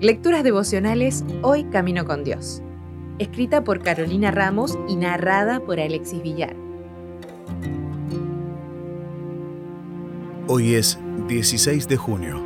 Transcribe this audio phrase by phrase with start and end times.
[0.00, 2.62] Lecturas devocionales Hoy Camino con Dios.
[3.18, 6.54] Escrita por Carolina Ramos y narrada por Alexis Villar.
[10.46, 12.40] Hoy es 16 de junio.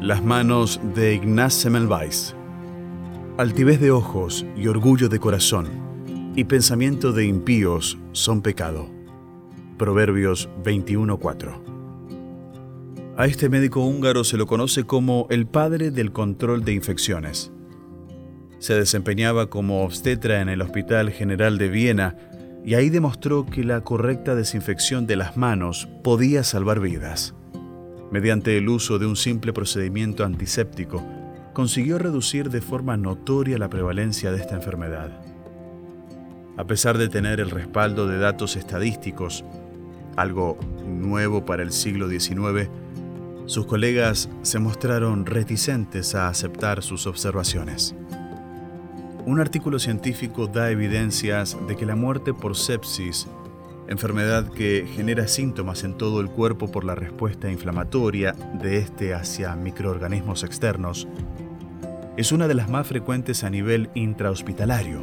[0.00, 2.34] Las manos de Ignaz Semmelweis.
[3.38, 5.68] Altivez de ojos y orgullo de corazón
[6.34, 8.90] y pensamiento de impíos son pecado.
[9.78, 11.71] Proverbios 21:4.
[13.14, 17.52] A este médico húngaro se lo conoce como el padre del control de infecciones.
[18.58, 22.16] Se desempeñaba como obstetra en el Hospital General de Viena
[22.64, 27.34] y ahí demostró que la correcta desinfección de las manos podía salvar vidas.
[28.10, 31.04] Mediante el uso de un simple procedimiento antiséptico,
[31.52, 35.10] consiguió reducir de forma notoria la prevalencia de esta enfermedad.
[36.56, 39.44] A pesar de tener el respaldo de datos estadísticos,
[40.16, 42.70] algo nuevo para el siglo XIX,
[43.46, 47.94] sus colegas se mostraron reticentes a aceptar sus observaciones.
[49.26, 53.28] Un artículo científico da evidencias de que la muerte por sepsis,
[53.88, 59.54] enfermedad que genera síntomas en todo el cuerpo por la respuesta inflamatoria de este hacia
[59.54, 61.08] microorganismos externos,
[62.16, 65.00] es una de las más frecuentes a nivel intrahospitalario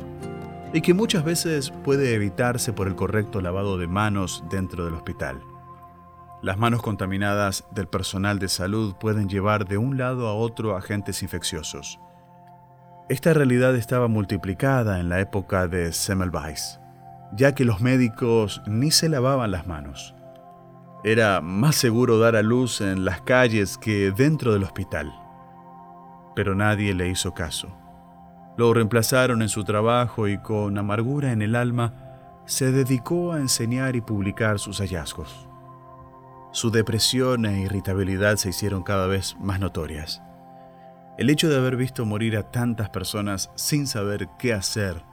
[0.73, 5.41] y que muchas veces puede evitarse por el correcto lavado de manos dentro del hospital.
[6.41, 11.21] Las manos contaminadas del personal de salud pueden llevar de un lado a otro agentes
[11.21, 11.99] infecciosos.
[13.09, 16.79] Esta realidad estaba multiplicada en la época de Semmelweis,
[17.33, 20.15] ya que los médicos ni se lavaban las manos.
[21.03, 25.13] Era más seguro dar a luz en las calles que dentro del hospital.
[26.35, 27.67] Pero nadie le hizo caso.
[28.55, 31.93] Lo reemplazaron en su trabajo y con amargura en el alma
[32.45, 35.48] se dedicó a enseñar y publicar sus hallazgos.
[36.51, 40.23] Su depresión e irritabilidad se hicieron cada vez más notorias.
[41.17, 45.03] El hecho de haber visto morir a tantas personas sin saber qué hacer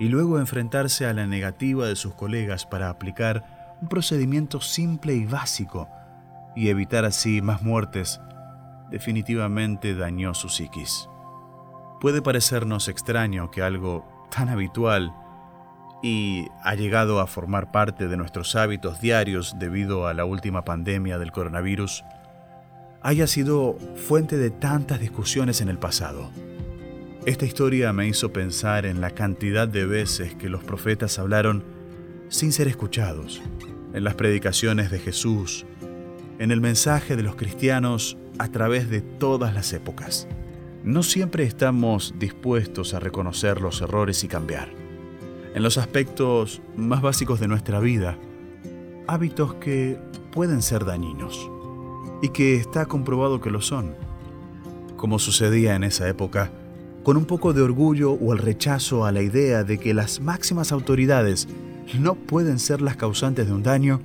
[0.00, 5.26] y luego enfrentarse a la negativa de sus colegas para aplicar un procedimiento simple y
[5.26, 5.88] básico
[6.56, 8.20] y evitar así más muertes,
[8.90, 11.08] definitivamente dañó su psiquis.
[12.00, 15.14] Puede parecernos extraño que algo tan habitual
[16.04, 21.18] y ha llegado a formar parte de nuestros hábitos diarios debido a la última pandemia
[21.18, 22.04] del coronavirus,
[23.00, 26.30] haya sido fuente de tantas discusiones en el pasado.
[27.24, 31.64] Esta historia me hizo pensar en la cantidad de veces que los profetas hablaron
[32.28, 33.40] sin ser escuchados,
[33.94, 35.64] en las predicaciones de Jesús,
[36.38, 40.28] en el mensaje de los cristianos a través de todas las épocas.
[40.82, 44.83] No siempre estamos dispuestos a reconocer los errores y cambiar
[45.54, 48.18] en los aspectos más básicos de nuestra vida,
[49.06, 49.98] hábitos que
[50.32, 51.48] pueden ser dañinos
[52.22, 53.94] y que está comprobado que lo son.
[54.96, 56.50] Como sucedía en esa época,
[57.04, 60.72] con un poco de orgullo o el rechazo a la idea de que las máximas
[60.72, 61.46] autoridades
[61.98, 64.00] no pueden ser las causantes de un daño,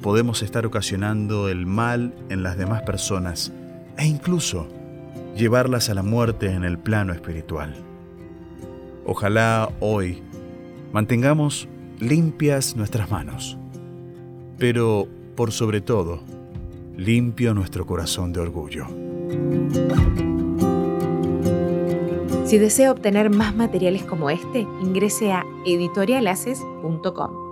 [0.00, 3.52] podemos estar ocasionando el mal en las demás personas
[3.98, 4.68] e incluso
[5.36, 7.74] llevarlas a la muerte en el plano espiritual.
[9.04, 10.22] Ojalá hoy
[10.94, 11.68] Mantengamos
[11.98, 13.58] limpias nuestras manos,
[14.58, 16.20] pero por sobre todo,
[16.96, 18.86] limpio nuestro corazón de orgullo.
[22.44, 27.43] Si desea obtener más materiales como este, ingrese a editorialaces.com.